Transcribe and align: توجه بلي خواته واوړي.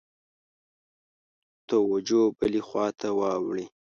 توجه 1.69 2.23
بلي 2.39 2.61
خواته 2.67 3.09
واوړي. 3.19 3.65